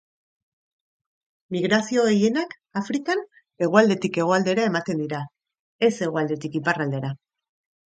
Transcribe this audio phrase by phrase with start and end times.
[1.55, 3.21] Migrazio gehienak Afrikan
[3.67, 5.23] hegoaldetik hegoaldera ematen dira,
[5.89, 7.17] ez hegoaldetik iparraldera.